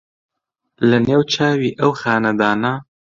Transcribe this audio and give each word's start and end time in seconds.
لە 0.89 0.97
نێو 1.07 1.21
چاوی 1.33 1.75
ئەو 1.79 1.91
خانەدانە 2.01 2.73